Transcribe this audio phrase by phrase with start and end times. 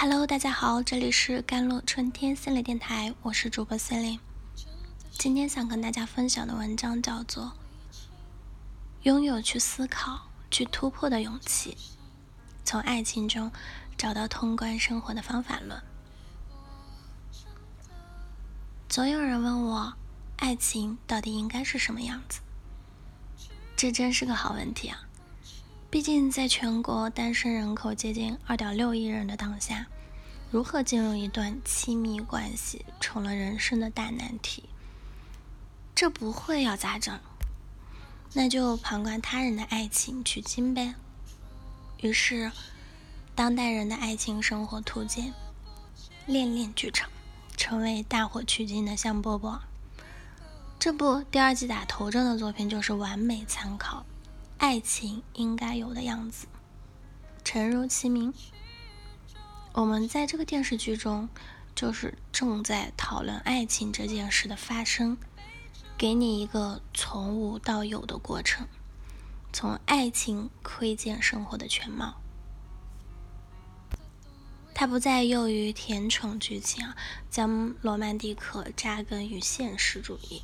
[0.00, 4.20] Hello，大家好，这里是甘露春天心理电台，我是主播森林。
[5.10, 7.46] 今天想跟大家分享的文章叫做
[9.02, 11.72] 《拥有去思考、去突破的勇气》，
[12.64, 13.50] 从爱情中
[13.96, 15.82] 找到通关生活的方法论。
[18.88, 19.94] 总有人问我，
[20.36, 22.38] 爱情到底应该是什么样子？
[23.76, 25.07] 这真是个好问题啊！
[25.90, 29.86] 毕竟，在全国单身人口接近二点六亿人的当下，
[30.50, 34.64] 如何进入一段亲密关系成了人生的大难题。
[35.94, 37.18] 这不会要咋整？
[38.34, 40.94] 那就旁观他人的爱情取经呗。
[42.02, 42.52] 于是，
[43.34, 45.28] 当代人的爱情生活图鉴
[46.26, 47.08] 《恋恋剧场》
[47.56, 49.58] 成为大火取经的香饽饽。
[50.78, 54.04] 这部第二季打头阵的作品就是完美参考。
[54.58, 56.48] 爱情应该有的样子，
[57.44, 58.34] 诚如其名，
[59.72, 61.28] 我们在这个电视剧中
[61.76, 65.16] 就是正在讨论爱情这件事的发生，
[65.96, 68.66] 给你一个从无到有的过程，
[69.52, 72.16] 从爱情窥见生活的全貌。
[74.74, 76.84] 它不再囿于甜宠剧情，
[77.30, 80.42] 将罗曼蒂克扎根于现实主义。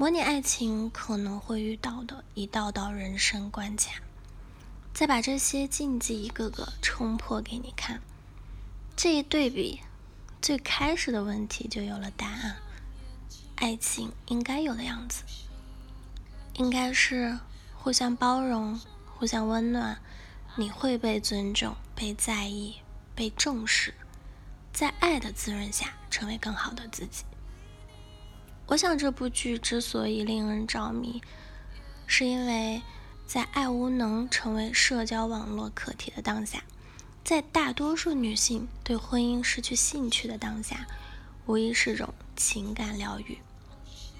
[0.00, 4.00] 模拟爱情可能会遇到的一道道人生关卡，
[4.94, 8.00] 再把这些禁忌一个个冲破给你看。
[8.94, 9.80] 这一对比，
[10.40, 12.58] 最开始的问题就有了答案：
[13.56, 15.24] 爱情应该有的样子，
[16.54, 17.36] 应该是
[17.74, 19.98] 互相包容、互相温暖，
[20.54, 22.76] 你会被尊重、被在意、
[23.16, 23.92] 被重视，
[24.72, 27.24] 在爱的滋润下，成为更好的自己。
[28.68, 31.22] 我想这部剧之所以令人着迷，
[32.06, 32.82] 是因为
[33.26, 36.62] 在爱无能成为社交网络课题的当下，
[37.24, 40.86] 在大多数女性对婚姻失去兴趣的当下，
[41.46, 43.38] 无疑是种情感疗愈，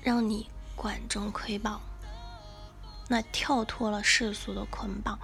[0.03, 1.83] 让你管中窥豹，
[3.07, 5.19] 那跳脱了世俗的捆绑，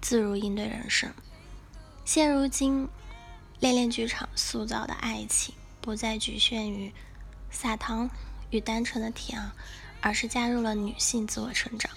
[0.00, 1.12] 自如应对人生。
[2.06, 2.88] 现如今，
[3.60, 6.90] 恋恋剧场塑造的爱情不再局限于
[7.50, 8.08] 撒糖。
[8.50, 9.54] 与单纯的甜啊，
[10.00, 11.90] 而是加入了女性自我成长，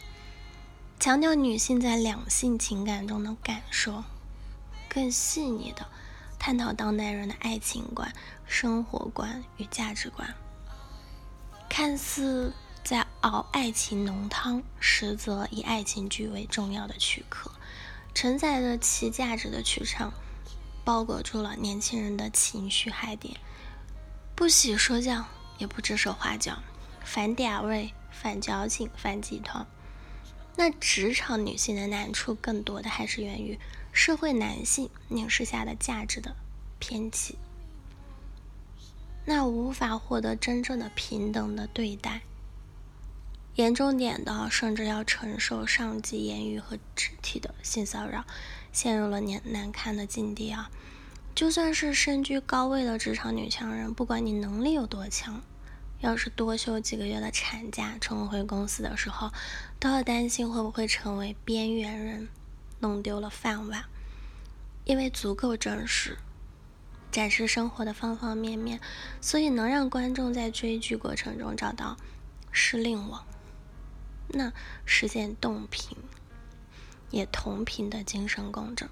[1.00, 4.04] 强调女性在两性情感中的感受，
[4.90, 5.86] 更细腻的
[6.40, 8.14] 探讨当代人的爱情观、
[8.46, 10.34] 生活观与价值观。
[11.70, 12.54] 看似
[12.84, 17.52] 在熬爱情浓汤，实则以爱情剧为重要的躯壳，
[18.14, 20.14] 承载着其价值的曲场，
[20.86, 23.38] 包裹住了年轻人的情绪海点，
[24.34, 25.26] 不喜说教。
[25.58, 26.62] 也不指手画脚，
[27.04, 29.68] 反嗲味、反矫情、反鸡汤。
[30.56, 33.60] 那职场女性的难处，更多的还是源于
[33.92, 36.36] 社会男性凝视下的价值的
[36.80, 37.38] 偏激，
[39.26, 42.22] 那无法获得真正的平等的对待。
[43.56, 48.24] 严重点的，甚至要承受上级言语和肢体的性骚扰，
[48.72, 50.70] 陷入了难难堪的境地啊！
[51.38, 55.40] 就算是身居高位的职场女强人，不管你能力有多强，
[56.00, 59.32] 要是多休几个月的产假，重回公司的时候，
[59.80, 62.28] 都要担心会不会成为边缘人，
[62.80, 63.86] 弄丢了饭碗。
[64.86, 66.18] 因为足够真实，
[67.12, 68.80] 展示生活的方方面面，
[69.22, 71.98] 所以能让观众在追剧过程中找到
[72.52, 73.24] 失令网，
[74.30, 74.52] 那
[74.86, 75.96] 实现动频
[77.12, 78.90] 也同频的精神共振。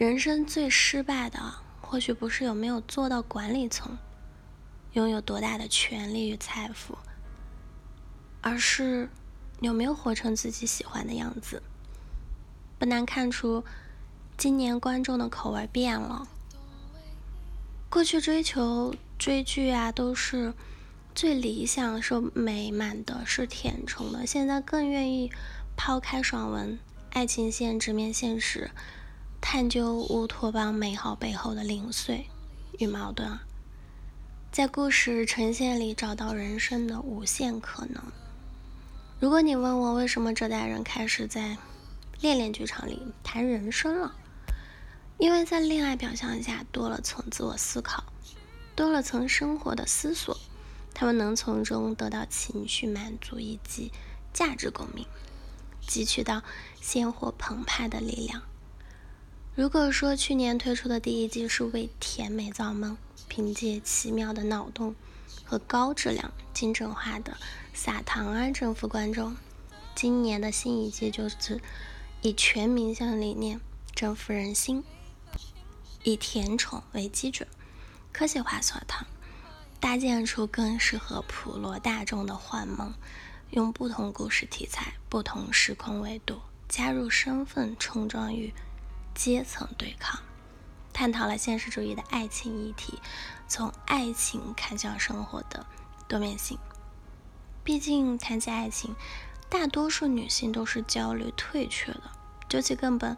[0.00, 1.38] 人生最失败的，
[1.82, 3.98] 或许不是有没有做到管理层，
[4.94, 6.96] 拥有多大的权力与财富，
[8.40, 9.10] 而是
[9.60, 11.62] 有没有活成自己喜欢的样子。
[12.78, 13.62] 不难看出，
[14.38, 16.26] 今年观众的口味变了。
[17.90, 20.54] 过去追求追剧啊，都是
[21.14, 25.30] 最理想、是美满的、是甜宠的，现在更愿意
[25.76, 26.78] 抛开爽文，
[27.10, 28.70] 爱情线直面现实。
[29.40, 32.26] 探究乌托邦美好背后的零碎
[32.78, 33.38] 与矛盾，
[34.52, 38.02] 在故事呈现里找到人生的无限可能。
[39.18, 41.56] 如果你问我为什么这代人开始在
[42.20, 44.14] 恋恋剧场里谈人生了，
[45.18, 48.04] 因为在恋爱表象下多了层自我思考，
[48.76, 50.38] 多了层生活的思索，
[50.94, 53.90] 他们能从中得到情绪满足以及
[54.32, 55.04] 价值共鸣，
[55.86, 56.42] 汲取到
[56.80, 58.42] 鲜活澎湃的力量。
[59.56, 62.96] 如果说去年推出的第一季是为甜美造梦，
[63.28, 64.94] 凭借奇妙的脑洞
[65.44, 67.36] 和高质量精准化的
[67.74, 69.36] 撒糖啊征服观众，
[69.96, 71.60] 今年的新一季就是
[72.22, 73.60] 以全民向理念
[73.92, 74.84] 征服人心。
[76.04, 77.46] 以甜宠为基准，
[78.12, 79.06] 科学化所糖，
[79.80, 82.94] 搭建出更适合普罗大众的幻梦。
[83.50, 88.54] 用不同故事题材、不同时空维度，加入身份冲撞与
[89.14, 90.20] 阶层对抗，
[90.92, 92.98] 探讨了现实主义的爱情议题，
[93.48, 95.66] 从爱情看向生活的
[96.08, 96.58] 多面性。
[97.62, 98.94] 毕竟谈起爱情，
[99.48, 102.02] 大多数女性都是焦虑退却的，
[102.48, 103.16] 究其根本，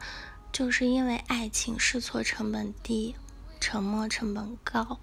[0.52, 3.14] 就是因为爱情试错成本低，
[3.60, 4.98] 沉默成本高。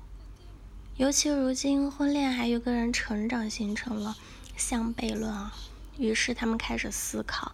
[0.98, 4.18] 尤其如今婚恋还有个人成长形成了。
[4.58, 5.54] 相悖论啊，
[5.98, 7.54] 于是他们开始思考，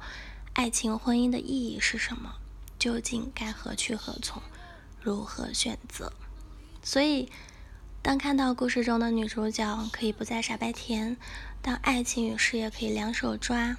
[0.53, 2.33] 爱情婚姻的意义是什么？
[2.85, 4.39] 究竟该何去何从？
[5.01, 6.13] 如何选择？
[6.83, 7.31] 所以，
[8.03, 11.17] 当看到故事中的女主角可以不再傻白甜，
[11.63, 13.75] 当爱情与事业可以两手抓，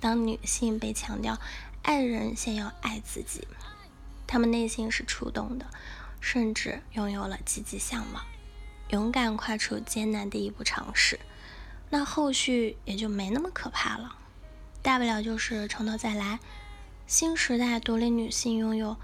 [0.00, 1.38] 当女性被强调
[1.80, 3.48] 爱人先要爱自己，
[4.26, 5.64] 她们内心是触动的，
[6.20, 8.22] 甚至拥有了积极向往，
[8.90, 11.18] 勇敢跨出艰难的一步尝试。
[11.88, 14.14] 那后续也就没那么可怕了，
[14.82, 16.38] 大不了就是从头再来。
[17.12, 18.96] 新时代独立女性拥有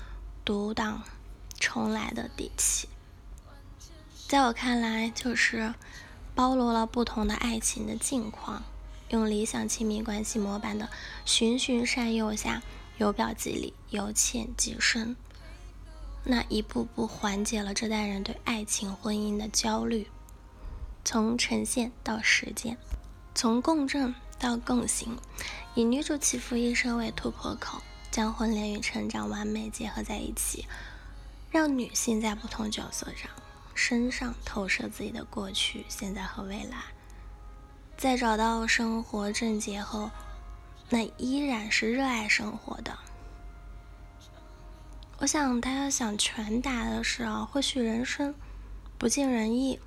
[0.43, 1.03] 独挡
[1.61, 2.89] 重来的底气。
[4.27, 5.75] 在我看来，就是
[6.35, 8.63] 包罗了不同的爱情的境况，
[9.11, 10.89] 用理想亲密关系模板的
[11.27, 12.63] 循循善诱下，
[12.97, 15.15] 由表及里，由浅及深，
[16.25, 20.09] 那一步步缓解了这代人对爱情婚姻的焦虑。
[21.05, 22.79] 从呈现到实践，
[23.35, 25.19] 从共振到共行，
[25.75, 27.83] 以女主起伏一生为突破口，
[28.19, 30.67] 将婚恋与成长完美结合在一起，
[31.53, 33.31] 让女性在不同角色上
[33.77, 36.79] 身上投射自己的过去、现在和未来，
[37.97, 40.11] 在找到生活症结后，
[40.89, 42.99] 那依然是热爱生活的。
[45.19, 48.35] 我想，大家想传达的是啊，或许人生
[48.99, 49.79] 不尽人意。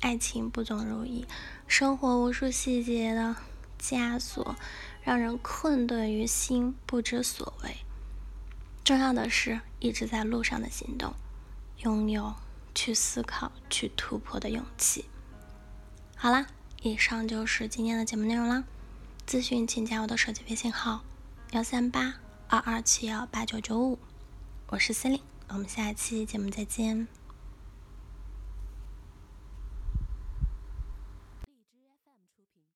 [0.00, 1.26] 爱情不总如意，
[1.66, 3.34] 生活无数细节的
[3.80, 4.56] 枷锁，
[5.02, 7.76] 让人困顿于心，不知所谓。
[8.84, 11.14] 重要的是一直在路上的行动，
[11.78, 12.34] 拥有
[12.74, 15.04] 去思考、去突破的勇气。
[16.16, 16.46] 好啦，
[16.82, 18.64] 以上就是今天的节目内容啦。
[19.26, 21.02] 咨询请加我的手机微信号：
[21.52, 22.14] 幺三八
[22.48, 23.98] 二二七幺八九九五，
[24.68, 27.17] 我是司令，我们下期节目再见。